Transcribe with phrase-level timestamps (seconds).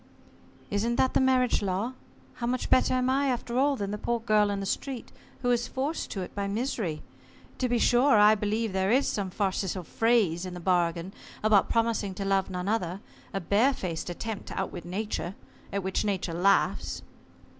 [0.71, 1.93] "Isn't that the marriage law?
[2.37, 5.11] How much better am I after all than the poor girl in the street,
[5.43, 7.03] who is forced to it by misery?
[7.59, 12.15] To be sure, I believe there is some farcical phrase in the bargain about promising
[12.15, 12.99] to love none other,
[13.31, 15.35] a bare faced attempt to outwit Nature,
[15.71, 17.03] at which Nature laughs.